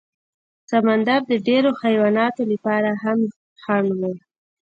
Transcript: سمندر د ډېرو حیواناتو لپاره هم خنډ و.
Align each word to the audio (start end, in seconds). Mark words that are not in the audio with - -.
سمندر 0.69 1.19
د 1.31 1.33
ډېرو 1.47 1.69
حیواناتو 1.81 2.41
لپاره 2.51 2.89
هم 3.03 3.19
خنډ 3.61 3.89
و. 3.99 4.01